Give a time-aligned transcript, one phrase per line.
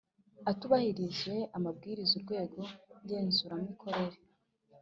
[0.51, 2.59] atubahirije amabwiriza Urwego
[3.03, 4.17] ngenzuramikorere